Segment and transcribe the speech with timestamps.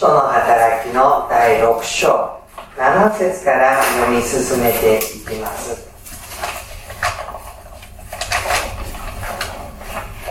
[0.00, 2.40] 使徒の働きの第6章
[2.78, 5.90] 7節から読み進めていきます。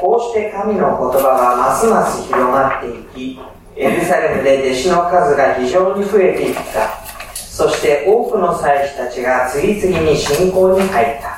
[0.02, 3.40] こうして神の言葉はますます広まっていき
[3.76, 6.90] エルサレムで弟子の数が非常に増えていった。
[7.36, 11.38] そして多くの祭司たちが次々に信仰に入った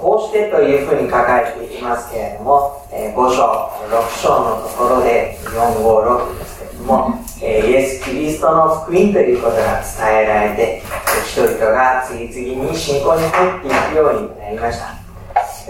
[0.00, 10.82] こうしてというふうに書かれていますけれども、えー、5章、6章のところで456ですけれども、えー、イエス・キリストの福音ということが伝えられて、
[11.28, 15.00] 人々が次々に信仰に入っていくようになりました。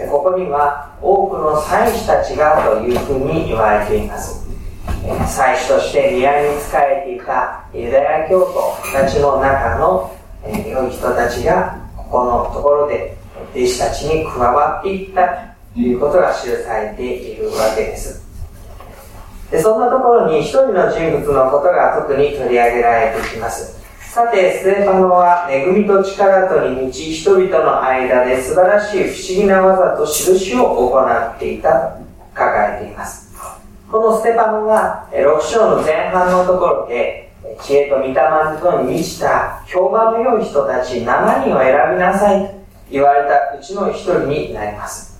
[0.09, 4.47] ここには多くの祭司たちがというふうに言われています。
[5.27, 10.15] 祭司として宮に仕えていたユダヤ教徒たちの中の
[10.65, 13.20] 良い人たちがここのところで
[13.53, 18.25] 弟子たちに加わっていったということが記されているわけです。
[19.51, 23.81] でそんなところに一人の人物のことが特に取り上げられてきます。
[24.11, 32.01] さて、ステパノは恵みと力とに満ち人々の間で素晴らしい不思議な技と印を行っていたと
[32.33, 33.31] 書かれています。
[33.89, 38.13] このステパノは6章の前半のところで知恵と御霊
[38.61, 42.60] とに満ちた評判の良い人たち7人を選びなさい
[42.91, 45.11] 言われたうちの一人になります。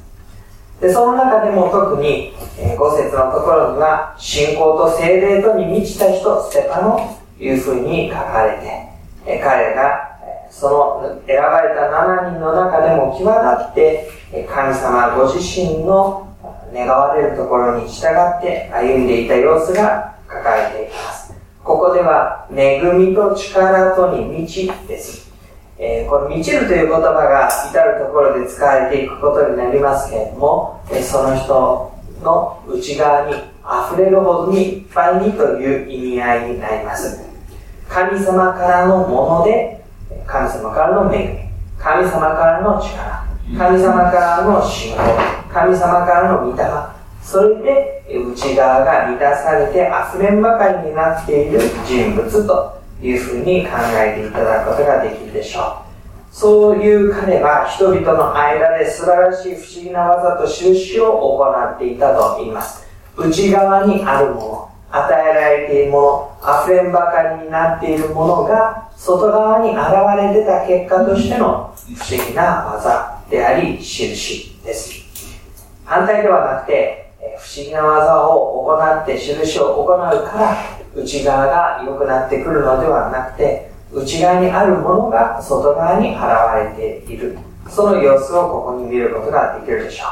[0.81, 8.87] で、その中でも特に、えー、5節のところには、信仰と精霊とに満ちた人、ステパノというふうに書かれて、
[9.25, 10.09] えー、彼が、
[10.49, 14.09] その選ばれた7人の中でも際立って、
[14.49, 16.27] 神様ご自身の
[16.73, 21.33] 願われるところに従って歩んでいた様子が書かれています。
[21.63, 25.20] ここでは、恵みと力とに満ちです。
[25.83, 37.19] えー、この満ちるという言葉が至るところで使われていくことになりますけれども、えー、その人の内側に溢れるほどにいっぱいにという意味合いになります。
[37.89, 39.83] 神様からのもので、
[40.27, 41.39] 神様からの恵み、
[41.81, 43.25] 神様からの力、
[43.57, 45.01] 神様からの信仰、
[45.51, 46.63] 神様からの御霊、
[47.23, 52.80] それで内側が満たされて溢れんばかりになっている人物と。
[53.01, 55.91] いうふうに考えていただくことができるでしょう。
[56.31, 62.87] そういう彼は人々の間で素晴らしい不思議な技と印を行っていたと言います。
[63.17, 66.01] 内側にあるもの、与えられているも
[66.41, 69.79] の、溢れんばかりになっているものが外側に現
[70.17, 75.01] れ出た結果としての不思議な技であり、印です。
[75.83, 86.21] 反対ではなくて、不思議な技を行って印を行うから内側が良くなってくるのではなくて、内側にあるものが外側に現
[86.77, 87.37] れている。
[87.69, 90.05] その様子をここに見ることができるでしょ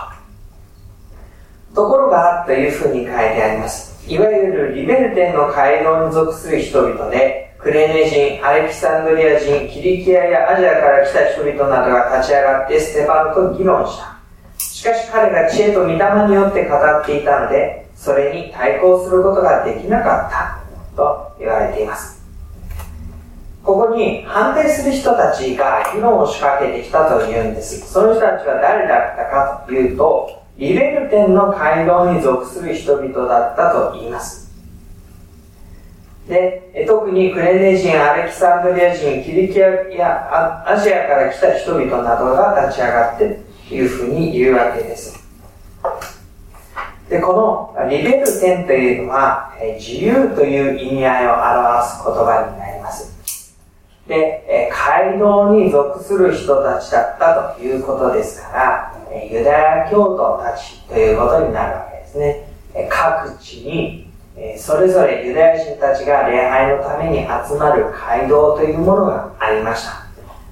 [1.74, 1.76] う。
[1.76, 3.90] ところが、というふうに書いてあります。
[4.08, 14.18] いわゆるリベルテンの街道に属する人々で、クレネ人、アレキサンドリア人、キリキアやアジアから来た人々などが立ち上がってステパノと議論した。
[14.58, 15.98] しかし彼が知恵と御霊
[16.28, 20.69] によって語っていたので、それに対抗することができなかった。
[20.96, 22.20] と言われています。
[23.64, 27.92] ここに反対する人たちが議論を仕掛けてきたというんです。
[27.92, 34.50] その人たちは誰だったかというと、リベルテンの街道に属する人々だったと言います。
[36.28, 45.20] で、特にクレネ人、アレキサンドリア人、キリキアやアジアから来た人々などが立ち上がっているというふうに言うわけです。
[47.10, 53.58] で、このリベルテンというのは、自由という意味合いを表す言葉になります。
[54.08, 58.96] で、街道に属する人たちだったということですから、
[59.28, 62.48] ユダヤ教徒たちということになるわけですね。
[62.90, 64.10] 各地に、
[64.58, 70.06] それぞれユダヤ人たちが礼拝のために集まる街道というものがありました。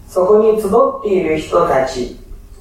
[0.07, 0.72] そこに集っ
[1.03, 2.16] ている人たち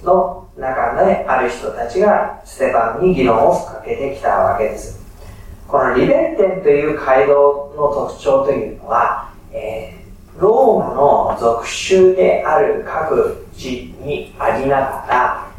[0.07, 5.05] の中である人たちがステパンに議論をかけてきたわけです。
[5.69, 15.53] このリベルテンという街道の特徴というのは、えー、ローマの属州である各地にありながら、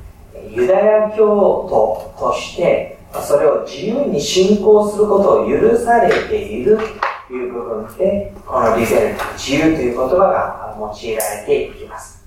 [0.49, 1.27] ユダヤ教
[1.69, 6.79] 徒としてそれを自由に信仰することを許されている
[7.27, 12.25] という部分で、このリベルテン、自由という言葉が用いられていきます。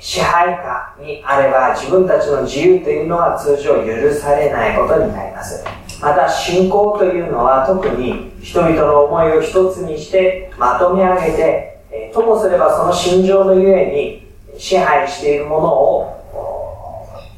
[0.00, 5.64] 支配下にあれば自分たちの自由というのは通常許されないことになります。
[6.00, 16.16] また信仰というのは特に人々の思いを一つにしてまとめ上げて、えともすればその心情のゆえに支配しているものを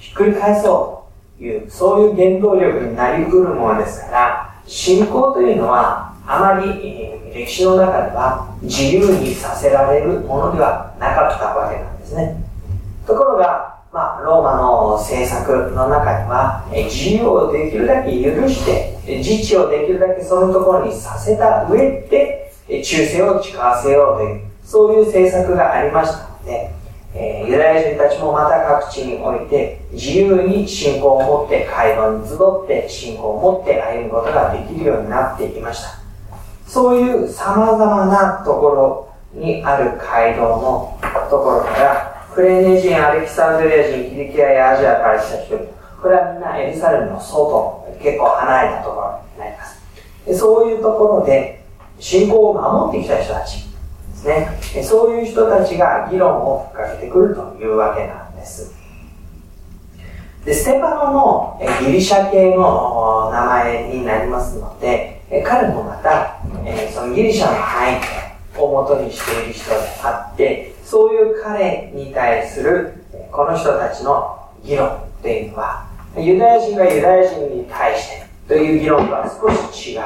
[0.00, 1.06] ひっくり返そ
[1.36, 12.47] うという、そういう原動力になりうるものですから、信仰というのは、あまり、歴史の中では自由にさせられるものではなかったわけなんですね。
[13.08, 21.78] ところが、まあ、ローマの政策の中には、自由をできるだけ許して、自治をできるだけそのところにさせた上
[22.10, 26.70] で、忠誠を誓わせようという、そういう政策がありましたので、
[27.14, 35.98] えー、ユダヤ人たちもまた各地において自由に信仰を持って会話に集って信仰を持って歩むことができるようになっていきました。
[36.66, 40.98] そういう様々なところにある街道の
[41.30, 42.07] ところから、
[42.38, 45.66] クレーネ人、アレキサンドリア人、キリキアやアジアから来た人々、
[46.00, 49.82] これはみんなエルサレムの外、結構離れたところになります。
[50.24, 51.64] でそういうところで
[51.98, 53.66] 信仰を守ってきた人たち
[54.12, 54.84] ですね。
[54.84, 58.72] そういう人たちが議論をかけてくるというわけなんです。
[60.44, 66.38] で、ステパノのギリシャ系の名前になりますので、彼もまた、
[66.94, 67.98] そのギリシャの背
[68.54, 72.94] 景をもとにしている人であって、そういう彼に対する
[73.30, 75.86] この人たちの議論というのは、
[76.16, 80.02] ユダヤ人がユダヤ人に対してという議論とは少し違う。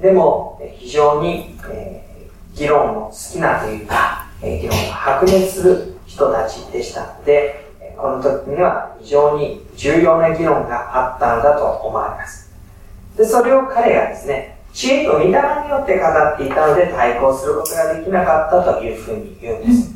[0.00, 7.66] でも、非常に、えー、議論の好きなというか、えー、議論が白熱する人たちでしたので、
[7.96, 12.48] この時には非常に重要な議論があったのだと思われます。
[13.16, 15.40] で、それを彼がですね、知恵と御霊によ
[15.82, 19.94] って語っていたので対抗することができなかったというふうに言うんです。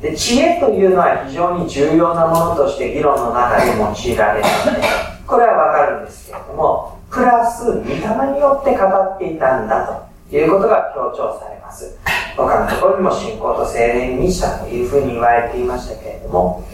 [0.00, 4.88] で、知恵というのは非常に重要なものとして議論の中で用いられるので、
[5.26, 7.96] これはわかるんですけれども、プラス、御霊
[8.32, 11.96] によって語っていたんだということが強調されます。
[12.36, 16.64] 他のところにも信仰と精霊に満ちたというふうに言われていましたけれども、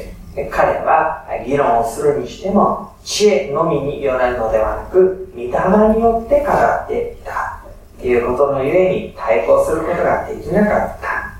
[0.51, 5.49] 彼は議論をするにしても、知恵のみによるのではなく、御霊
[5.97, 7.61] によって語っていた。
[7.99, 11.35] ということのゆえに対抗することができなかった。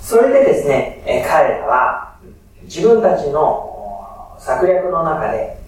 [0.00, 2.16] それでですね、彼らは
[2.64, 5.58] 自分たちの策略の中で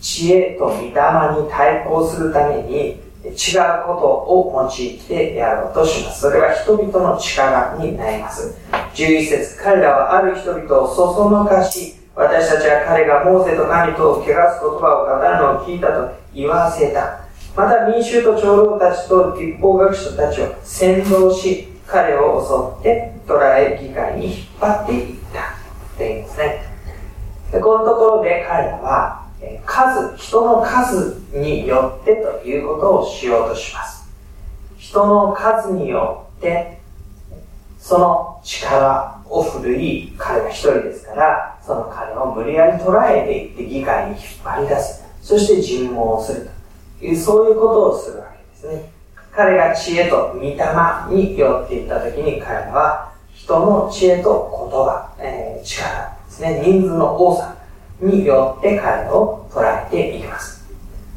[0.00, 0.92] 知恵と御霊に
[1.50, 6.22] 対抗するために違うことを用いてやろうとします。
[6.22, 8.56] それは人々の力になります。
[8.94, 17.20] 11節彼らはある人々をそそのかし、私たちは彼がモーセと神とを汚す言葉を語るのを聞いたと言わせた。
[17.56, 25.40] また民衆と長老たちと立法学者たちを先導し、彼を襲って捕らえ議会に引っ張っていった。
[25.40, 26.64] って言うんですね。
[27.52, 29.27] でこのところで彼らは、
[29.64, 34.08] 数、人の数によってということをしようとします。
[34.76, 36.78] 人の数によって、
[37.78, 45.04] その力を振るい、彼が一人ですから、その彼を無理やり捉えていって議会に引っ張り出す。
[45.22, 46.50] そして尋問をする
[46.98, 48.90] という、そういうことをするわけですね。
[49.30, 50.56] 彼が知恵と御霊
[51.10, 57.57] によっていったときに彼は人の知恵と言葉、えー、力ですね、人数の多さ
[58.00, 60.64] によって彼を捉えていきます。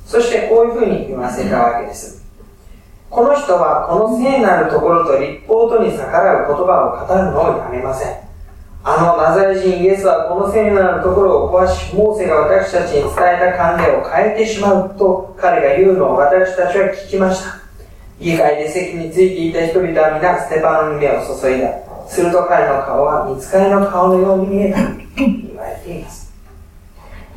[0.06, 2.22] そしてこういうふうに言わせたわけです。
[3.10, 8.16] この人はこの聖なるところと立法とに逆らう言葉を語るのをやめません。
[8.84, 13.14] あのナザレ人イエスはこの聖なるところを壊し、モーセが私たちに伝え
[13.52, 17.60] た観念を変えてしまうと彼が言うのを私たちは聞きました。
[18.20, 21.70] 議会で席についていた人々は皆ステパノに目を注いだ。
[22.08, 24.80] すると彼の顔は見つかりの顔のように見えた。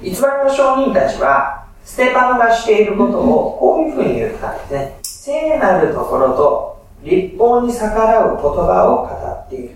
[0.05, 4.99] 偽りの証人たちは、ステパノがしていることをこういうふうに言ったんですね。
[5.03, 9.75] 聖なるところと立法に逆らう言葉を語っている。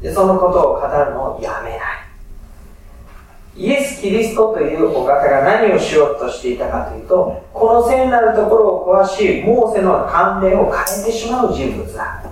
[0.00, 1.80] で、そのことを語るのをやめない。
[3.56, 12.22] イエス・キリストというお方が何をしようとしていたかというと、この聖なるところを壊し、モーセの慣例を変えてしまう人物だ。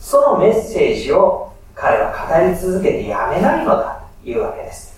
[0.00, 4.91] そのメッセージを彼は語り続けてやめないのだというわけです。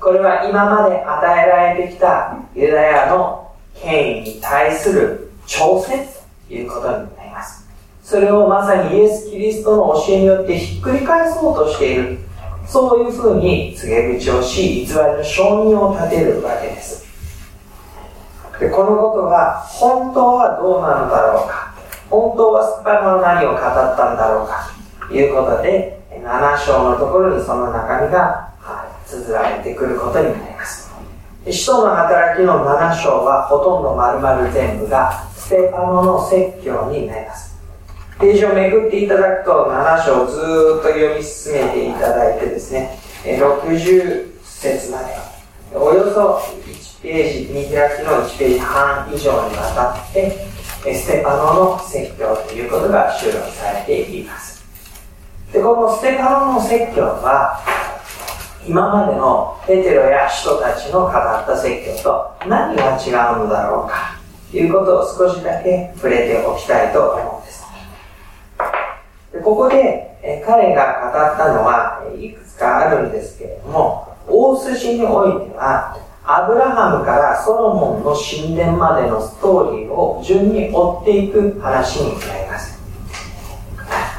[0.00, 6.06] これは今まで与えられてきたユダヤの権威に対する挑戦
[6.48, 7.66] ということになります。
[8.02, 12.18] それをまさにイエス・キリストの教えによってひっくり返そうとしている。
[12.66, 17.06] そういうふうに告げ口をし、偽りの証人を立てるわけです。
[18.58, 21.74] でこのことが本当はどうなのだろうか。
[22.10, 24.70] 本当はスパノの何を語ったんだろうか。
[25.08, 28.50] ということで、7章のところにその中身が
[29.06, 30.90] 綴られてくることになります。
[31.48, 37.56] 使徒の働きの7章はほとんど丸々全部がステパノの説教になります。
[38.18, 40.42] ページをめくっていただくと7章をずっ
[40.82, 45.36] と読み進めていただいてですね、60節まで
[45.74, 54.64] およそ1ページ、見開きの1ページ半以上にわたって、ステパノの説教ということが収録されています。
[55.52, 57.60] で、このステパノの説教は、
[58.68, 64.18] 今までのペテロや人たちの語った説教と何が違うのだろうか
[64.50, 67.64] ということを少しだけ触れておきたいと思うんです。
[69.32, 82.80] でここで、え彼が語ったのはいくつかあるんですけれども、大筋においては、アブラハムからソロモンの神殿までのストーリーを順に追っていく話になります。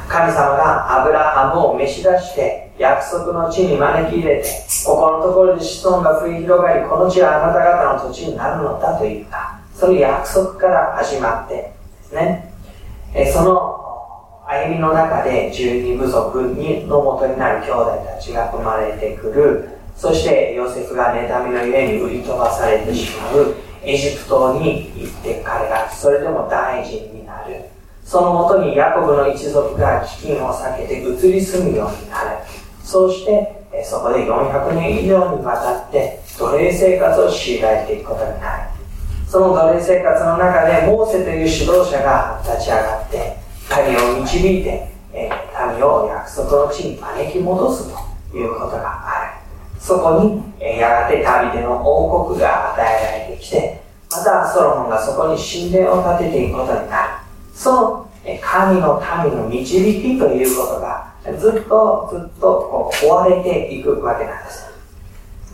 [0.08, 4.48] 神様がアブラハムを召し出して約束の地に招き入れて、
[4.86, 9.58] ここのところで子孫が増え広がり、この地はあなた方の土地になるのだと言った。
[9.74, 11.72] その約束から始まってで
[12.04, 12.54] すね、
[13.14, 13.78] えその
[14.46, 19.68] 歩みの中で十二部族にのもとになる兄弟たちが生まれてくる。
[19.96, 23.54] そしてヨセフが妬みの家に売り飛ばされてしまう。
[23.82, 27.64] エジプトに行って彼がそれでも大臣になる。
[28.04, 32.38] そのもとにヤコブの一族が飢饉を避けて移り住むようになる。
[32.88, 38.70] そうしてそこで400年以上にわたって奴隷生活を強いられていくことになる
[39.28, 43.36] その奴隷生活の中でモーセという指導者が立ち上がって
[43.68, 45.30] 神を導いて、え、
[45.74, 47.92] 民を約束の地に招き戻す
[48.30, 49.80] ということがある。
[49.80, 57.08] そこに、え、やがてダビデの王国が与えられてきて、またソロモンがそこに神殿を建てていくことになる。
[57.54, 59.66] その、え、神の民の導
[60.02, 64.68] きということが、ずっとずっとこう追われていくわけなんです。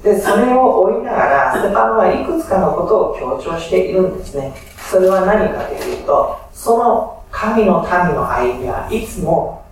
[0.03, 4.55] で、それを追いながら、ステパノはいくつかのことを強調しているんですね。
[4.91, 9.65] それは何かというと、その神の民の歩みはいつも、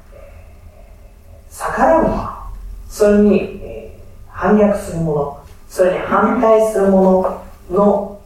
[1.51, 2.31] 逆らうもの、
[2.89, 3.93] それに、
[4.29, 8.21] 反逆するもの、それに反対するものの、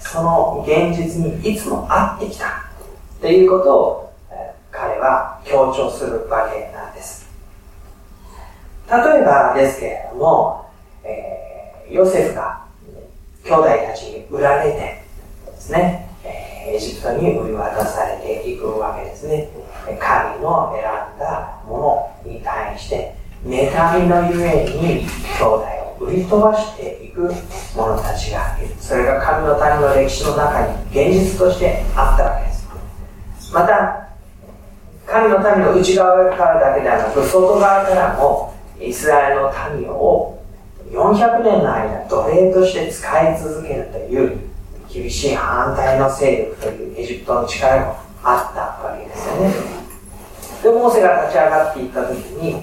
[0.00, 2.64] その現実にいつもあってきた
[3.20, 4.12] ということを、
[4.72, 7.21] 彼は強調するわけなんです。
[8.92, 10.70] 例えばですけれども、
[11.02, 12.66] えー、ヨセフが
[13.42, 15.02] 兄弟たちに売られて
[15.46, 16.10] ですね、
[16.66, 19.48] エジプトに売り渡されていくわけですね。
[19.98, 25.06] 神の選んだものに対して、妬みのゆえに
[25.38, 25.66] 兄弟
[26.00, 27.32] を売り飛ばしていく
[27.74, 28.74] 者たちがいる。
[28.78, 32.68] それが神の民の歴史の中に現実としてあったわけです。
[33.52, 34.08] また、
[35.06, 38.51] 神の民の内側からだけではなく、外側からも、
[38.84, 40.38] イスラエルの民を
[40.90, 44.38] 400年の間奴隷として使い続けるという
[44.92, 49.52] 厳しい反対の勢力というエジプトの力もあったわけですよね。
[50.62, 52.54] で、モーセが立ち上がっていった時に、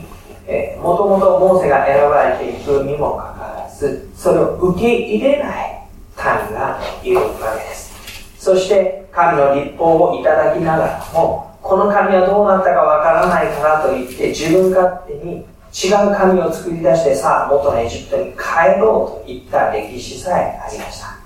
[0.82, 7.24] もともとモーセが選ばれていくにもかかわらず、それを受け入れない民がいるわ
[7.58, 7.90] けです。
[8.38, 21.20] そして神の立法をいただきながらも、この神はどうなったかわからないからと言って自分勝手に違う神を作り出してさあ元のエジプトに帰ろうといった歴史さえありました。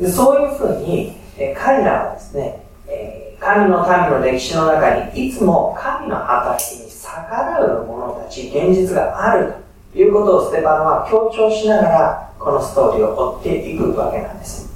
[0.00, 9.54] でそういうふうに、え彼らはですね、え神の民の歴史の中にいつも神の働きに逆らう者たち、現実がある
[9.92, 14.68] ということをステパノは強調しながら、このストーリーを追っていくわけなんです。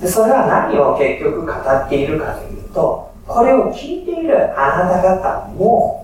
[0.00, 5.99] でそれは何を結局語っているかというと、これを聞いているあなた方も、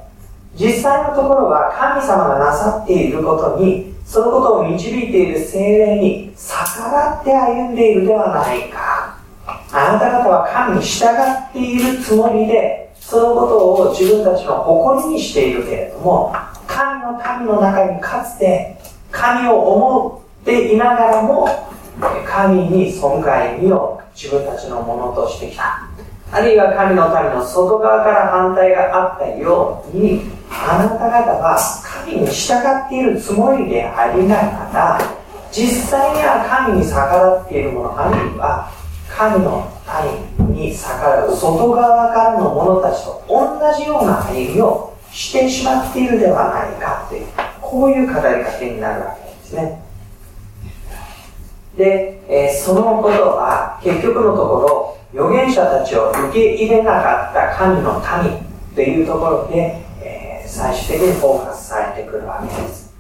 [0.59, 9.19] 実際のところは神様がなさっていることにそのことを導いている精霊に逆らって歩んでいるではないか。
[9.73, 16.33] あなた方は神に従っているつもりで、そのことを自分たちの誇りにしているけれども、
[16.67, 18.79] 神の民の中にかつて
[19.11, 21.49] 神を思っていながらも、
[22.27, 25.83] 神に損害を自分たちのものとしてきた。
[26.33, 31.59] あるいは神の民の外側から反対があったように、あなた方は
[32.05, 35.01] 神に従っているつもりでありながら、
[35.53, 38.71] 実際には神に逆らっているもの、あるいは
[39.09, 39.71] 神の
[40.39, 47.27] 民に逆らう外側からの者たちと同じような歩みをしてしまっているではないかという、
[47.63, 49.81] こういう語りかけになるわけですね。
[51.77, 58.39] で、えー、そのことは結局のところ、預言者たちを受け入れなかった神の民
[58.75, 62.95] というところで、えー、最終的にフォーカスされてくるわけです。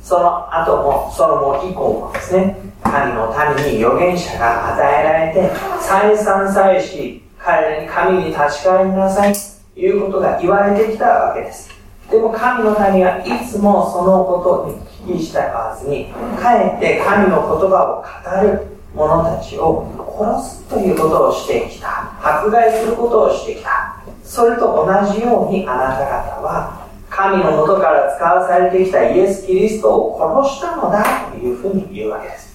[0.00, 9.34] その後も、その後以降もですね、神の民に預言者が与えられて、再三再し、彼らに神に立ち返りなさい
[9.74, 11.68] ということが言われてきたわけです。
[12.08, 14.64] でも神の民はいつもそのこ
[15.04, 19.86] とに聞き従わずにかえって神の言葉を語る者たちを
[20.18, 22.12] 殺すということをしてきた。
[22.22, 23.96] 迫害することをしてきた。
[24.24, 32.50] それと同じようにあなた方は神の元から使わされてきたイエス・キリストを殺したのだというふうに言うわけです。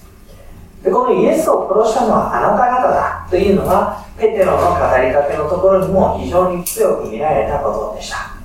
[0.82, 8.36] でこのイエスを殺したのはあなた方だというのはペテロの語りかけのところにも非常に強く見られたことでした。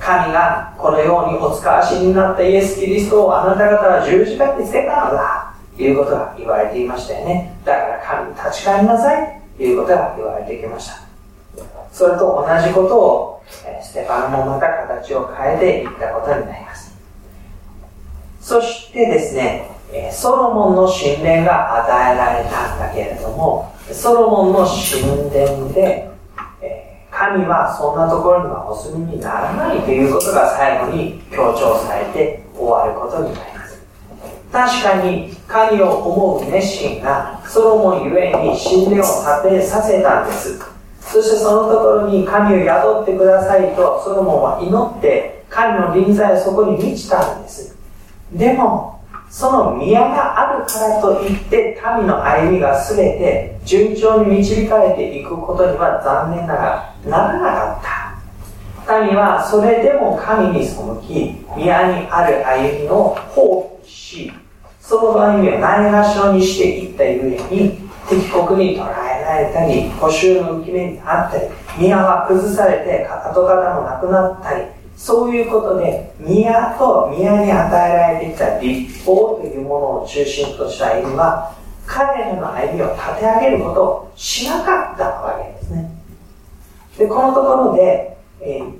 [0.00, 5.39] 神がこのようにお使わしになったイエス・キリストをあなた方は十字架に捨てたのだ。
[5.80, 7.56] いうことが言われていましたよね。
[7.64, 9.40] だから神に立ち返りなさい。
[9.56, 11.02] ということが言われてきました。
[11.92, 13.42] それと同じことを
[13.82, 16.96] ステパノもまた形を変えていったことになります。
[18.40, 19.70] そしてですね
[20.12, 26.10] ソロモンの神殿が与えられたんだけれどもソロモンの神殿で
[27.10, 33.49] 神はそんなところにはお住みにならないということが最後に強調されて終わることになります。
[34.52, 40.58] 確かに神を思う熱心がソロモンゆえに神殿を建てさせたんです。
[41.00, 47.76] そしてそのところに神を宿ってくださいとソロモンは祈って神の臨在をそこに満ちたんです。
[48.32, 57.99] でもその宮があるからといって民の歩みが全て順調に導かれていくことには残念ながらならなかった。
[59.06, 64.32] 民はそれでも神に背き宮にある歩みを放棄し
[64.80, 71.46] その歩みをないがしろにしていったゆえに敵国に捕らえられたり補修の浮き目にあったり
[71.78, 81.56] 宮は崩されて跡形もなくなったりそういうことで、宮と宮に与えられてきた立法というものを中心とした歩みは、
[81.86, 85.90] 彼らの歩みを立て上げることをしなかったわけですね。
[86.98, 88.74] で、このところで、えー、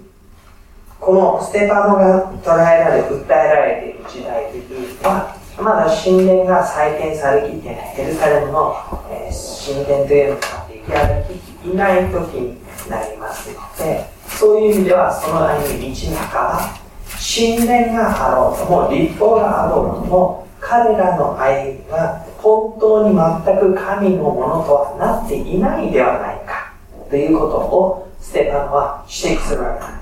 [1.01, 8.75] このステパノが捉えられ、訴えられている時代というのは、まだ神殿が再建されきってない、エルサレムの、
[9.11, 13.51] えー、神殿というのが出来上がっていない時になります。
[13.51, 16.81] ので、そういう意味ではその間に道半ば
[17.21, 26.73] 神殿があろうとも立法があろうとも彼らの歩みは本当に全く神のものとはなっていないではないか
[27.11, 30.00] ということをステパノは指摘するわけです。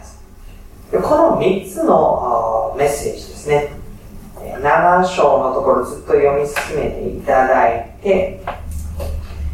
[0.90, 3.68] この3つのメッセージですね。
[4.62, 8.40] 7章のところずっと読み進めていただいて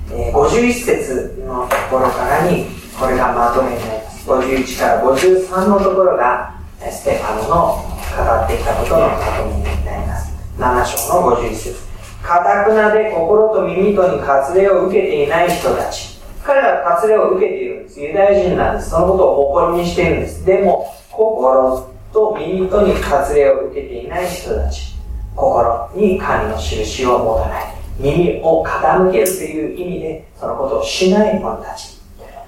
[0.08, 2.66] 51節のところからに
[2.98, 4.30] これがまとめになります。
[4.30, 6.54] 51から53のところが
[6.88, 10.32] ステファノの語ってきたことのまとめになります。
[10.56, 11.74] 7章の51節。
[12.22, 16.20] かたくなで心と耳とに割礼を受けていない人たち。
[16.44, 18.00] 彼らは割礼を受けているんです。
[18.00, 18.90] ユダヤ人なんです。
[18.90, 20.46] そのことを誇りにしているんです。
[20.46, 24.94] でも心と耳とに割礼を受けていない人たち。
[25.36, 27.74] 心に神の印を持たない。
[27.98, 32.00] 耳を傾けるという意味でそのことをしない者たち。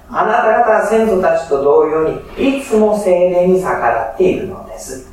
[0.09, 5.09] あなた方は先祖たちと同様にいつも精霊に逆らっているのです。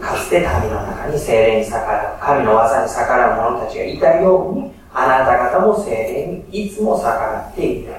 [0.00, 7.92] かつて民の中に精霊に逆らう神の技に逆らう者たちがいたようにあなた方も精霊にいつも逆らっている。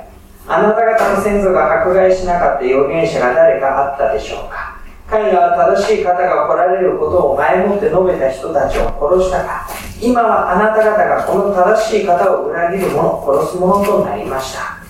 [0.47, 4.62] あなた方の先祖が迫害しなかった預言者が誰かあったでしょうか？
[5.07, 9.67] 彼らは正しい方が来られることを前もって述べた人たちを殺したか
[10.01, 14.83] 今はあなた方がこの正しい方を裏切る者殺す者となりました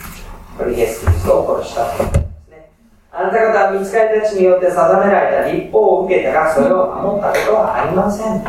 [0.57, 2.69] これイエス・キリストを殺したということですね。
[3.11, 8.43] あなた方は見つかりたちによって定められた立法を受けたが、それを守ったことはありません。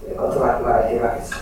[0.00, 1.34] ということが言われているわけです。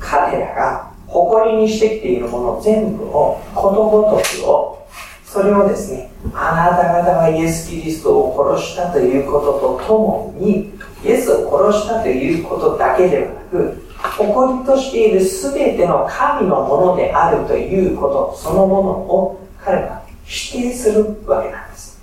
[0.00, 4.86] 彼らが誇りにしてきているもの全部を、ことごとくを、
[5.24, 10.72] それをですね、あなた方がイエス・キリストを殺したということとともに、
[11.04, 13.84] イエスを殺したということだけではなく、
[14.18, 22.00] 誇りとしている全ての神のものであるということそのものを彼は否定するわけなんです。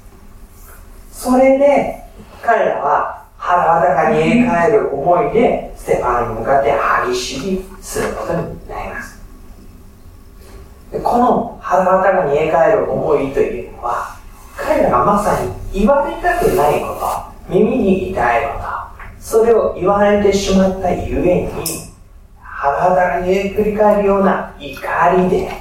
[1.12, 2.04] それで、
[2.42, 6.74] 彼らは腹裸に入れ替える思いで、ステファに向かって
[7.12, 9.22] 激しりすることになります。
[11.04, 14.21] この腹裸に入れ替える思いというのは、
[14.66, 16.88] 彼らがまさに言われたくないこ
[17.48, 18.66] と、耳に痛いこと、
[19.20, 21.52] それを言われてしまったゆえに、
[22.42, 25.52] 腹裸にえ繰り返るような怒りで、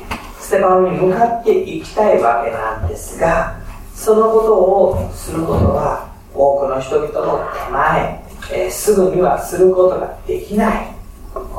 [0.50, 3.56] ステパノに向かっていきたいわけなんですが
[3.94, 10.94] そのことをすることは多くの人々の手前、えー、すぐにはすることができない。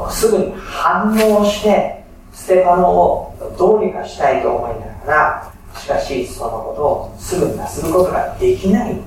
[0.09, 8.97] すぐに反応してステパノをどうにかしたいと思いながらしかしそのことをすぐにはすることができない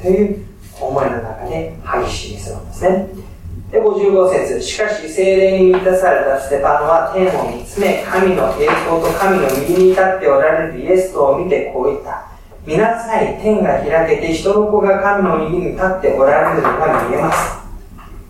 [0.00, 0.46] という
[0.80, 3.30] 思いの中で激しいするんですね
[3.70, 12.26] で、55節しかし、精霊に満たされたステパノは天を見つめ、神の栄光と神の右に立っておられるイエスとを見てこう言った。
[12.66, 17.58] 見なさい、天が開けて人の子が神の右に立っておられるのが見えます。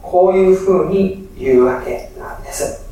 [0.02, 2.86] こういうふうに言うわけなんです。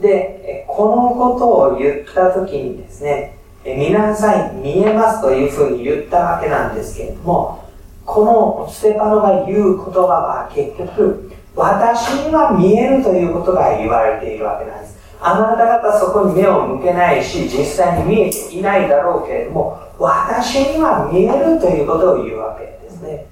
[0.00, 3.33] で、このことを言ったときにですね、
[3.64, 7.64] 見なさい、見えますというふうに言ったわけなんですけれども、
[8.04, 14.98] このステパノが言う言葉は結局、私には見えるということが言われているわけなんです。
[15.20, 23.26] あなた方そこに目を向けないし、実際に見えていないだろうけれども、私には見えるということを言うわけですね。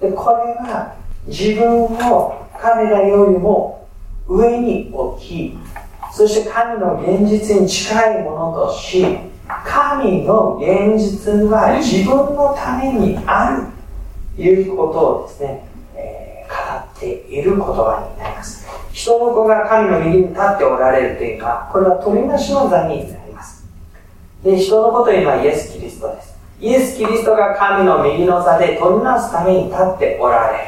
[0.00, 0.94] で、これは
[1.26, 3.86] 自分を彼らよりも
[4.26, 5.58] 上に置き、
[6.12, 13.66] そして神の現実に近いものとし、神の現実は自分のためにある
[14.36, 18.66] ということをですね、えー、語っている言葉になります。
[18.92, 23.66] 人の子が神の右に立っておられるというのは、これは取りなしの座になります。
[24.42, 26.36] で、人の子というのはイエス・キリストです。
[26.60, 30.64] イエス・キリストが神の右の座で取りなすために立っておられる。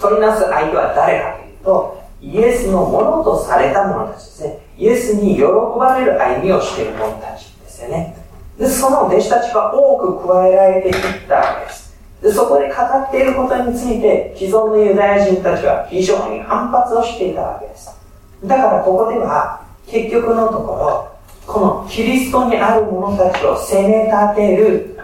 [0.00, 4.58] 取りなす相手は誰かというと、イエスのものとされた者たちですね。
[4.78, 7.47] イエスに喜ばれる歩みをしている者たち
[7.78, 8.16] ですよね。
[8.58, 10.94] で、その弟子たちが多く加えられていっ
[11.28, 11.96] たわけです。
[12.20, 17.96] で、そこで語っていることについて、既存のユダヤ人たちは非常に反発をしていたわけです。
[18.44, 21.08] だからここでは、結局のところ、
[21.46, 25.00] このキリストにある者たちを責め立てる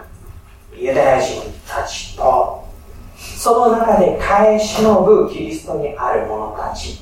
[0.77, 2.65] ユダヤ人たちと、
[3.17, 7.01] その中で耐え忍ぶキリストにある者たち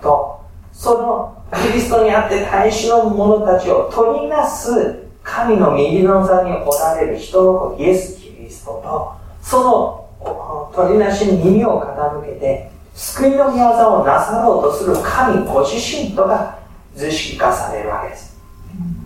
[0.00, 0.40] と、
[0.72, 13.68] そのキリストにあって耐え忍ぶ者たちを取りなす神の右の座におられる人の子イエス・キリストと、その取りなしに耳を傾けて、救いの御業
[14.00, 16.58] をなさろうとする神ご自身とが
[16.94, 18.38] 図式化されるわけです。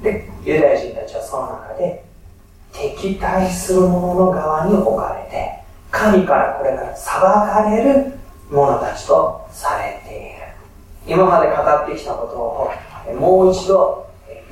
[0.03, 2.05] で、ユダヤ人たちはその中で
[2.73, 8.19] 敵対する者の側に置かれて、神からこれから裁かれる
[8.51, 10.35] 者たちとされている。
[11.07, 14.04] 今まで語ってきたことをもう一度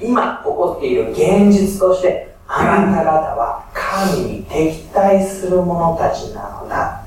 [0.02, 7.04] 今起こっている現実としてあなた方は神に敵対する者たちなのだ。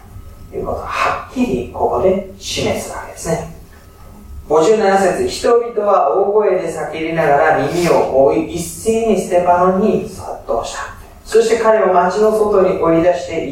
[0.50, 3.54] ということをはっきりここで示すわけですね。
[4.48, 10.96] 57節人々は大声で叫びながら耳を覆い一斉にステパノに殺到した。
[11.26, 13.48] そして彼を町の外に追い出して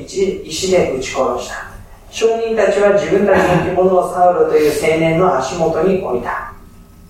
[0.46, 1.74] 石で撃ち殺した。
[2.12, 6.53] 証人たちは自分たちの着物をサウロという青年の足元に置いた。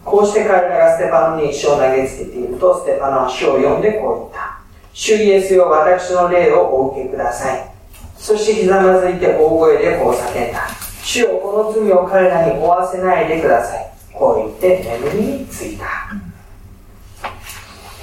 [0.06, 4.60] こうして彼らがステパノに石を投げつけていると、ステパノは主を呼んでこう言った。
[4.94, 7.72] 主イエスよ、私の霊をお受けください。
[8.18, 10.68] そしてひざまずいて大声でこう叫んだ。
[11.04, 13.92] 主よ、この罪を彼らに負わせないでください。
[14.14, 15.86] こう言って眠りについた。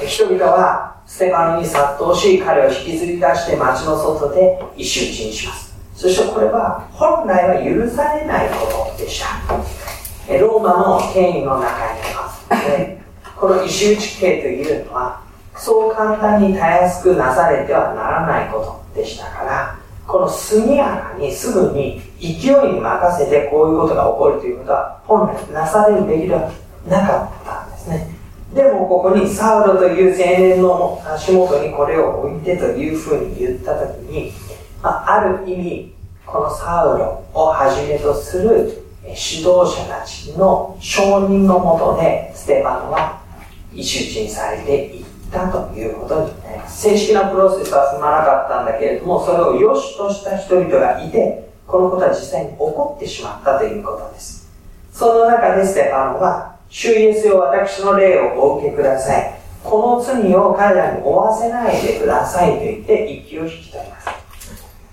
[0.04, 5.74] 人々はステパノに殺到し、彼を引きずり出して町の外で石打ちにします。
[5.94, 9.89] そしてこれは本来は許されないことでした。
[10.38, 13.02] ローマの権威の中にあますね。
[13.36, 15.22] この石打ち刑というのは、
[15.56, 26.50] そう簡単にたやすくなされてはならないことでしたから、この速やかにすぐに勢いに任せてこういうことが起こるということは本来なされるべきでは
[26.88, 28.08] なかったんですね。
[28.54, 34.32] でもここにサウロという青年の足元にこれを置いてというふうに言ったときに、
[34.82, 35.94] まあ、ある意味、
[36.26, 43.20] このサウロをはじめとする指導者たちの承認のもとで、ステパノは
[43.72, 46.82] 石打ちにされていったということになります。
[46.82, 54.50] 正式なプロセスは踏まなかったんだけれども、それを良しとした人々がいて、このことは実際に起こってしまったということです。
[54.92, 59.34] その中でステパノは、主イエスよ私の霊をお受けください。
[59.64, 64.08] この罪を彼らに負わせないでくださいと言って息を引き取ります。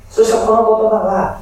[0.09, 1.41] そしてこの言葉は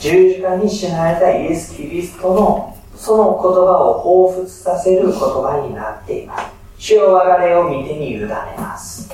[0.00, 6.46] 十字架に死なれたイエス・キリストのその言葉を彷彿させる言葉になっています。
[6.78, 9.12] 主よ我が霊を見てに委ねます。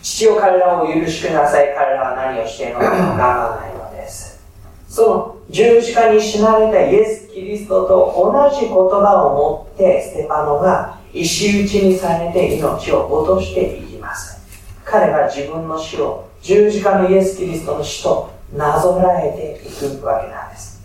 [0.00, 1.74] 父を彼らを許しください。
[1.76, 4.40] 彼らは何をしているのかわからないのです。
[4.88, 14.40] その十字架に死なれたイエス・キリストと同じ言葉を持ってステパノが石打ちにされて命を落としていきます。
[14.84, 20.82] 彼が自分の死を十字架のイエス・キリストの死となぞらえていくわけなんです。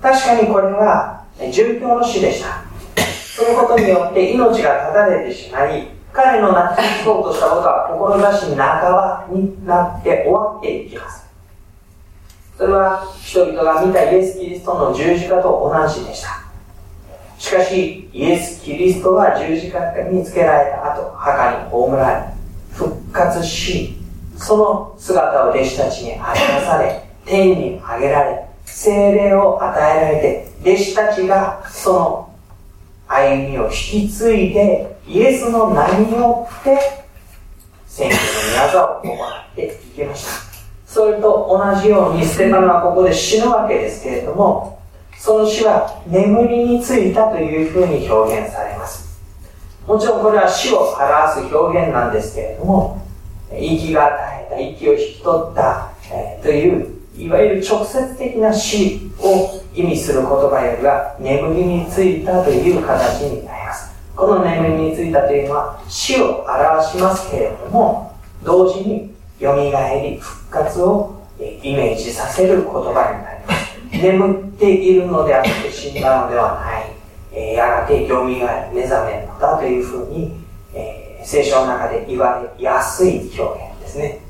[0.00, 2.62] 確かにこれは殉教の死でした。
[3.36, 11.26] そのことによって命が絶たれてしまい、彼のなきそうとしたことは志半ばになって終わっていきます。
[12.56, 16.46] それは人々が見たイエス・キリストの十字架と同じでした。
[17.38, 19.78] しかし、イエス・キリストは十字架
[20.10, 22.24] につけられた後、墓に葬られ、
[22.72, 23.95] 復活し、
[24.38, 32.34] その姿を弟子たちに表され、天に上げられ、精霊を与えられて、弟子たちがその
[33.08, 36.78] 歩みを引き継いで、イエスの名によって、
[37.86, 38.20] 選挙
[38.56, 39.14] の技を行
[39.52, 40.46] っていきました。
[40.86, 44.78] それと同じように、ステパノはここで死ぬわけですけれども、
[45.18, 49.20] その死は眠りについたというふうに表現されます。
[49.86, 53.05] もちろんこれは死を表す表現なんですけれども、
[53.52, 54.10] 息が
[54.50, 63.94] 絶えた、息を引き取った、えー、といういわゆる直接的な死を意味する言葉よりは眠りについたという形になります。
[64.14, 74.02] この眠りについたというのは死を表しますけれども、同時に蘇り復活をイメージさせる言葉になります。
[74.02, 76.92] 眠っているのであって死んだのではない。
[77.32, 78.36] えやがて蘇り
[78.72, 80.32] 目覚めるのだというふうに、
[80.74, 84.20] えー、聖書の中で言われやすい表現ですね。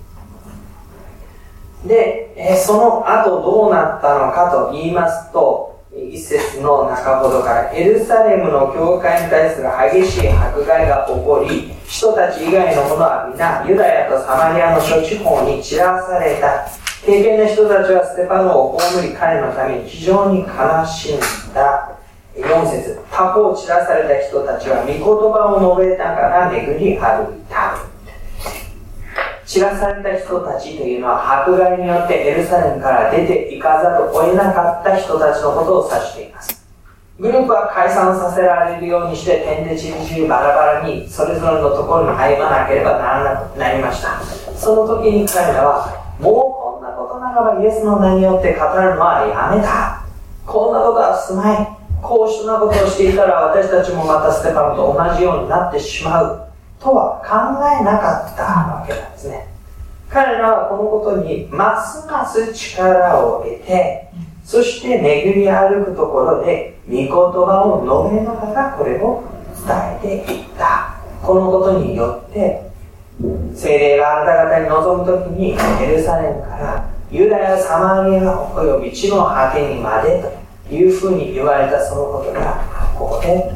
[1.85, 16.67] で、え、その後どうなったのかと言いますと、一節の中ほどからエルサレムの教会に対する激しい迫害が起こり、人たち以外の者は皆ユダヤとサマリアの諸地方に散らされた。
[17.05, 21.21] 経験な人たちはステパノを葬り彼のために非常に悲しん
[21.55, 21.93] だ。
[22.35, 27.79] 4節他方散らされた人たちは御言葉を述べながら巡り歩いた。
[29.47, 36.63] 散らされた人たちというのは迫害によってエルサレムから出て行かざるを得なかった人たちのことを指しています。
[37.19, 44.21] グループは解散させられるようにして点でちりちりバラバラにそれぞれのところに歩まなければならなくなりました。
[44.55, 45.89] その時に彼らは、
[46.21, 50.05] もうこんなことならばイエスの名によって語るのはやめた。
[50.45, 51.86] こんなことはすまい。
[52.07, 56.47] こうしたなことをしていたら私たちもまたステパノと同じようになってしまう。
[56.79, 59.49] とは考えなかったわけなんですね。
[60.09, 64.09] 彼らはこのことにますます力を得て、
[64.45, 69.25] そして巡り歩くところで、御言葉を述べながらこれを
[69.67, 70.95] 伝えていった。
[71.23, 72.71] このことによって、
[73.53, 80.29] 精霊があなた方に臨むときに、エルサレムからユダヤ、サマリアおよび地の果てにまでと
[80.71, 82.65] いうふうに言われたそのことが、
[82.99, 83.53] ここで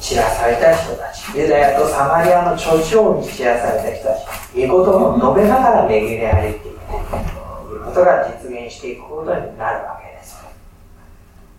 [0.00, 4.74] 散らされた人たち、ユダヤとサマリアの頂上に散らされた人たち、御言葉
[5.08, 6.78] を述べながら巡り歩いていく
[7.68, 10.06] ということが実現していくことになるわけ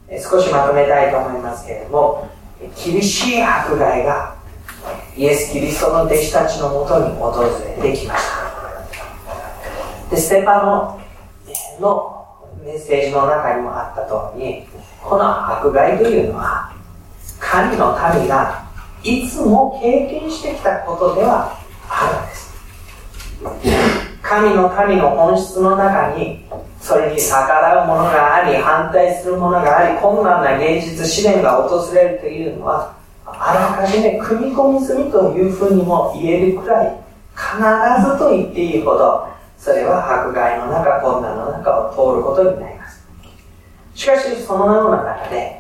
[0.10, 0.30] です。
[0.30, 2.30] 少しまとめたいと思いますけれども、
[2.60, 4.36] 厳しい迫害が
[5.18, 7.50] イエス・キリストの弟子たちのもとに訪れ
[7.82, 8.24] てきまし
[10.10, 10.16] た。
[10.16, 11.02] で、ステパノ
[11.82, 12.25] の
[12.66, 14.64] メッセージの中にもあった通り、
[15.04, 16.74] この迫害というのは、
[17.40, 18.66] 神の民が
[19.04, 21.56] いつも経験してきたことでは
[21.88, 22.56] あるんです。
[24.24, 26.44] 神の民の本質の中に
[26.82, 36.98] それに逆らうものがあり反対するものがあり困難な現実試練が訪れるというのはあらかじめ組み込み済みというふうにも言えるくらい
[37.36, 39.35] 必ずと言っていいほど
[39.66, 43.04] それは迫害の中困難の中を通ることになります
[43.96, 45.60] しかしそのような中で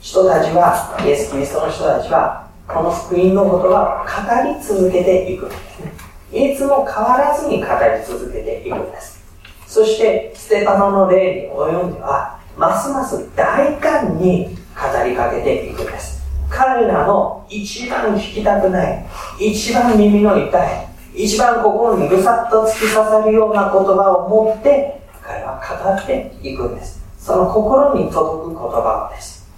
[0.00, 9.24] 人たちはイエス・キリストの人たちはこの福音の言葉を語り続けていくんですねいつも変わらずに語り続けていくんです。
[9.66, 16.22] そして、ステパノの例に及んでは、ますます大胆に語りかけていくんです。
[16.50, 19.06] 彼らの一番聞きたくない、
[19.38, 27.02] 一番耳の痛い、一番心にぐさっと突き刺さるような言葉を持って、彼は語っていくんです。
[27.18, 29.48] その心に届く言葉です。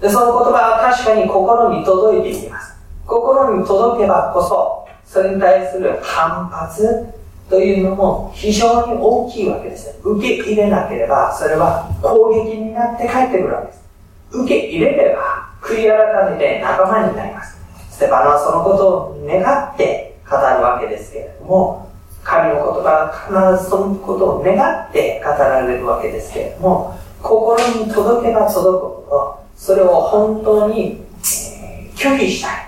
[0.00, 2.74] で、その言葉は確かに心に届いていきます。
[3.06, 7.06] 心に届けばこそ、それに対する反発
[7.50, 9.94] というのも非常に大きいわけです。
[10.02, 13.82] 受け入れなければ、それは攻撃になって帰ってくるわけです。
[14.30, 17.60] 受け入れれば、悔い改めて仲間になります。
[17.90, 20.01] ステパノはそのことを願って
[20.32, 21.90] 語るわけですけれども、
[22.24, 31.02] 神の言葉は必ずそのことを願って語られるわけですけれども、心に届けば届くほど、それを本当に、
[31.94, 32.66] 拒否したい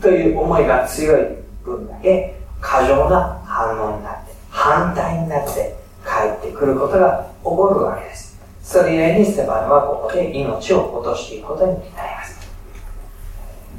[0.00, 1.26] という思いが強い
[1.64, 8.38] 分だけ過剰な反応になって反対になって帰ってくることが起こるわけです。
[8.62, 12.40] それゆえにステパノはここで命を落としていくことになります。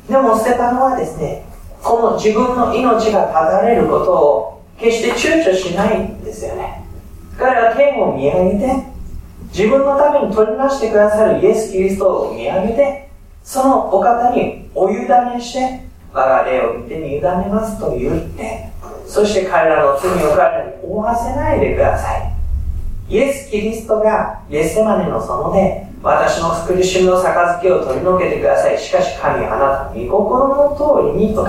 [0.08, 1.46] でもステパノはですね
[1.84, 6.86] この自分の命が絶たれることを決して躊躇しないんですよね
[7.38, 8.92] 彼は天を見上げて
[9.52, 13.10] 自分のために取り出してくださるイエス・キリストを見上げて、
[13.44, 15.08] そのお方にお委ね
[15.42, 18.70] して、我が霊を見てに委ねますと言って、
[19.06, 22.34] そして彼らの罪を彼らに負わせないでください。
[23.10, 28.80] イエス・キリストがイエスセマネの園で私の苦しみの杯を取り除けてください。
[28.80, 31.46] しかし神はあなたの御心の通りにと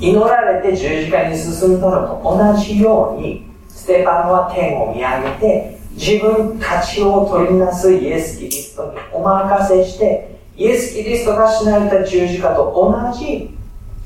[0.00, 13.50] 祈られて十字架に進んだのと同じようにステパノは天を見上げて自分たちを取りなすイエス・キリストにお任せしてイエス・キリストが死なれた十字架と同じ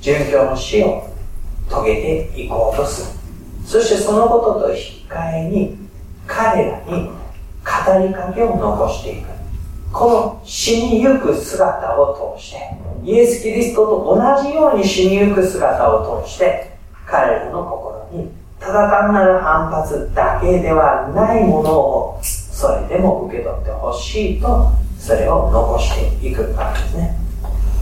[0.00, 1.08] 殉教の死を
[1.68, 3.18] 遂げていこうとする。
[3.64, 5.78] そしてそのことと引き換えに
[6.26, 9.33] 彼らに語りかけを残していく。
[9.94, 12.58] この死にゆく姿を通して、
[13.04, 16.76] イエス・キリストと同じように死にゆく姿を通して、
[17.06, 18.28] 彼らの心に
[18.58, 27.16] ただ単なる反発だけではないものをそれでも受け取ってほしいとそれを残していくわけですね。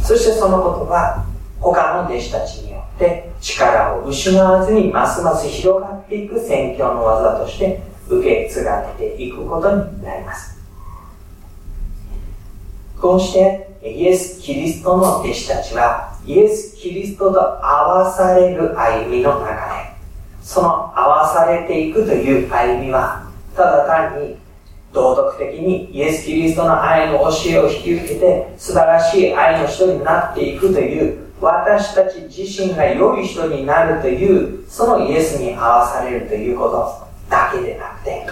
[0.03, 1.25] そしてそのことは
[1.61, 10.62] 他の弟子たちによって力を失わずにますます広がっていく宣教の技として受け継がれていくことになります。
[13.03, 19.57] こうしてイエス・キリストの弟子たちはイエス・キリストと合わされる歩みの中で
[20.41, 24.37] その合わされていくという歩みはただ単に
[24.93, 38.27] 道徳的にイエス・キリストの愛の教えを引き受けて素晴らしい愛の人になっていくという私たち自身が良い人になるというそのイエスに合わされるということだけでなくて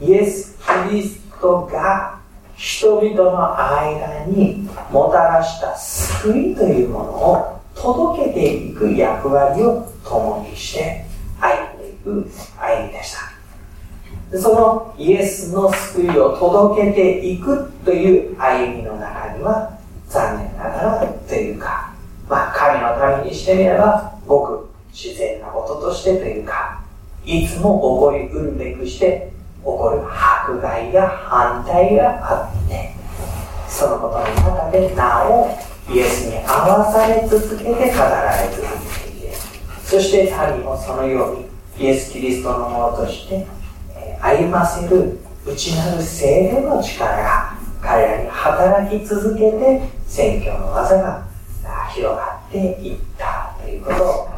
[0.00, 2.18] イエス・キリストが
[2.56, 11.04] 人々の間にもたらした救いというものを届けていく役割を共にして
[11.40, 13.36] 歩んでいく歩みでした。
[14.38, 21.92] そのイエスの救いを届けていくという歩みの中には残念ながらというか、
[22.28, 26.82] まあ、神のためにしてみればごく自然なこととしてというか
[27.24, 29.32] いつも起こりうるべくして
[29.72, 32.94] こる迫害や反対があって
[33.68, 35.48] そのことの中でなお
[35.92, 39.34] イエスに合わされ続けて語られ続けていて
[39.84, 43.46] そして民もそのようにイエス・キリストのものとして
[44.20, 51.26] 歩ませる内なる精霊の力が彼らに働き続けて宣教の技が
[51.94, 54.35] 広がっていったということを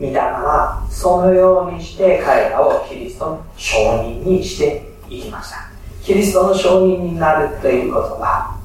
[0.00, 5.68] 御霊はそのようにして彼らをキリストの証人にしていきました。
[6.04, 8.56] キリストの証人になるということは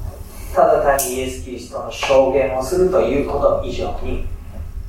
[0.54, 4.24] ただ単にイエス・キリストの証言をするということ以上に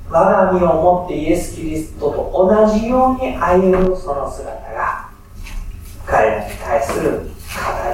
[0.10, 5.10] 我が身をもってイエス・キリストと同じように歩むその姿が
[6.06, 7.28] 彼らに対する語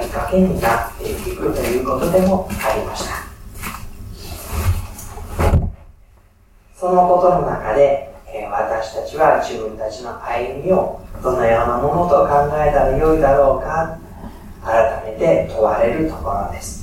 [0.00, 3.14] りかけになっていくということでもありました。
[6.78, 8.11] そのことの中で
[8.52, 13.98] 私たちは自分たちの歩みをどのようなものと考えたらよいだろうか
[14.62, 16.82] 改めて問われるところです。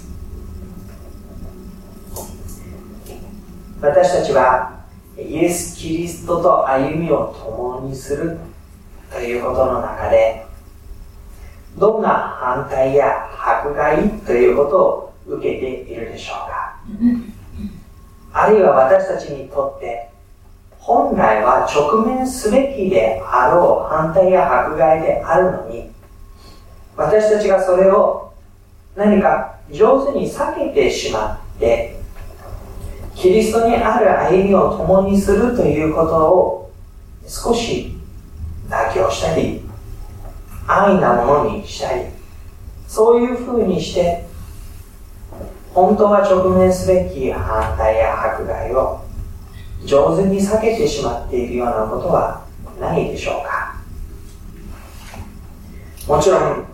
[3.79, 4.79] 私たちは
[5.15, 8.39] イエス・キリストと歩みを共にする
[9.13, 10.45] ということの中で
[11.77, 16.79] どんな反対や迫害ということを受けているでしょうか。
[18.33, 20.09] あるいは私たちにとって
[20.89, 25.91] 本来は直面すべきであろう反対や迫害であるのに
[26.97, 28.33] 私たちがそれを
[28.95, 31.95] 何か上手に避けてしまって
[33.13, 36.71] キリストにある歩みを共にするということを
[37.27, 37.95] 少し
[38.67, 39.61] 妥協したり
[40.65, 42.05] 安易なものにしたり
[42.87, 44.25] そういうふうにして
[45.71, 49.07] 本当は直面すべき反対や迫害を
[49.85, 52.45] 上手に避けてしまっているようなことは
[52.79, 53.75] ないでしょうか？
[56.07, 56.65] もちろん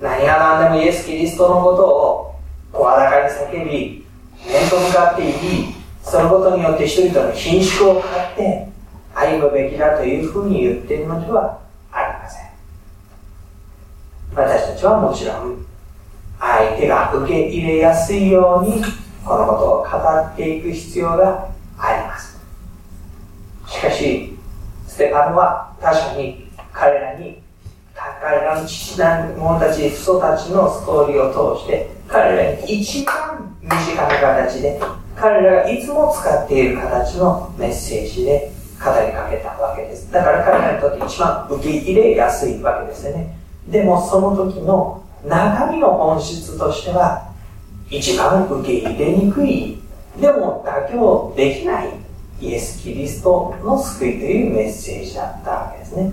[0.00, 2.34] 何が何でもイエス・キリストのことを
[2.72, 4.06] 声高に叫び
[4.46, 5.36] 面と向かっていき
[6.02, 8.68] そのことによって人々の品縮を買って
[9.14, 11.60] 歩むべきだというふうに言っているのでは
[11.92, 12.50] ありません。
[14.34, 15.66] 私たちはもちろん
[16.38, 18.82] 相手が受け入れやすいように
[19.24, 19.90] このことを語
[20.32, 21.49] っていく必要が
[23.80, 24.36] しかし、
[24.86, 27.40] ステパノは確かに彼らに、
[27.94, 34.78] 彼らの父なる者たち、父祖たちのストーリーを通して、彼らに一番身近な形で、
[35.16, 40.12] 彼らがいつも使っている形のメッセージで語りかけたわけです。
[40.12, 43.34] だから彼らにとって一番受け入れやすいわけですよね。
[43.66, 47.32] でもその時の中身の本質としては
[47.88, 49.78] 一番受け入れにくい
[50.20, 51.99] でも妥協できない
[52.40, 56.12] イエス・キリストの救いというメッセージだったわけですね。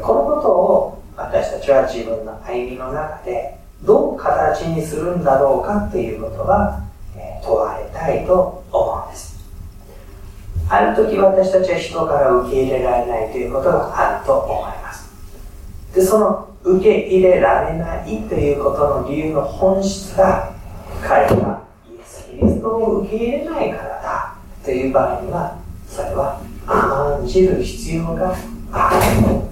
[0.00, 6.82] このことを私たちは自分の歩みの中でどう形にするんだろうかということは、
[7.16, 9.34] え問われたいと思うんです。
[10.68, 15.10] ある時私たちは人から受け入れられないということがあると思います。
[15.94, 20.54] でその受け入れられないということの理由の本質が
[21.02, 23.93] 彼がイエス・キリストを受け入れないから
[24.64, 28.34] という場合にはそれは甘んじる必要が
[28.72, 28.90] あ
[29.28, 29.44] る。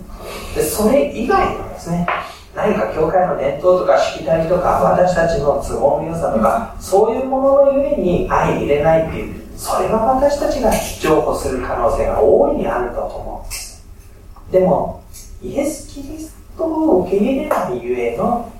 [0.54, 2.06] でそれ以外のですね
[2.54, 13.50] 何か教会の伝統とかしきたりとか私たちの都合の良さとかそういうもののゆえに相入れないっていうそれは私たちが譲歩する可能性が大いにあると思う。
[13.50, 13.84] です
[14.50, 15.02] でも
[15.42, 18.52] イエス・キリストを受け入れないゆえの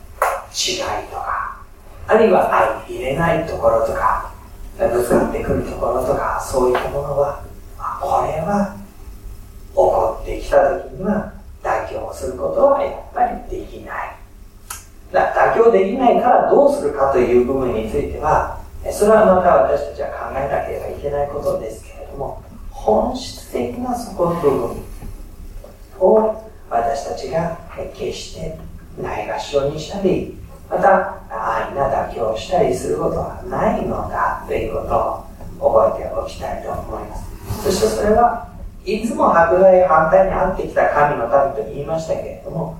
[0.53, 1.59] 違いとか
[2.07, 2.51] あるいは
[2.87, 4.32] 相入れないところとか
[4.79, 7.45] ぶつかってくるところとかそういったものは
[8.01, 8.77] これは
[9.71, 14.17] 起こってきた時には妥協することはやっぱりできない。
[15.13, 18.59] 妥協できないからどうするかという部分については
[18.91, 24.83] それはまた私たちは考えなければいけないことですけれども本質的なそこの部分
[26.01, 27.59] を私たちが
[27.95, 28.59] 決して
[29.01, 30.37] ないがしろにしたり
[30.71, 34.81] また安易な妥協したりすることはないのだというこ
[35.59, 37.25] とを覚えておきたいと思います。
[37.65, 38.49] そしてそれは
[38.85, 42.79] いつも迫害反対に遭ってきた神の民と言いましたけれども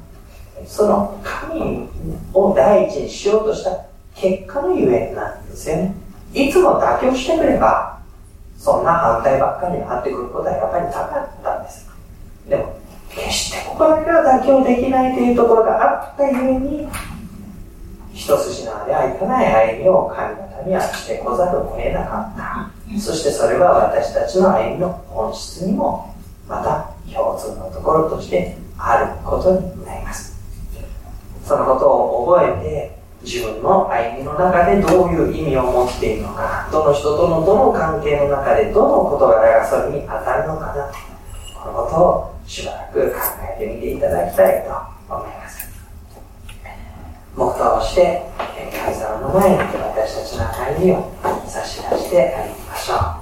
[0.67, 1.89] その神
[2.33, 5.95] を第一にしようとした結果のゆえなんですよね。
[6.35, 7.99] いつも妥協してくれば
[8.59, 11.01] そんな反対ばっかりに遭ってくることはやっぱりなか
[11.41, 11.91] ったんです。
[12.49, 12.77] でも
[13.09, 16.89] 決してここだけは妥協できないというところがあったゆえに
[18.15, 22.71] 一筋縄ではいかない歩みを神の民はしてこざるを得なかった。
[23.01, 26.15] そしてそれは私たちの歩みの本質にも
[26.49, 30.37] また共通のところとしてあることになります。
[31.45, 40.91] そのことを覚えて自分の歩みの中でどういう意味を持っているのかどの人とのどの関係の中でどの事柄がそれに当たるのかな
[41.55, 43.19] このことをしばらく考
[43.57, 45.62] えてみていただきたいと思います
[47.35, 51.11] 黙祷をして、カイの前に私たちの歩みを
[51.47, 53.22] 差し出して歩きましょう。